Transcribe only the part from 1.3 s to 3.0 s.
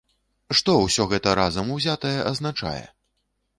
разам узятае азначае?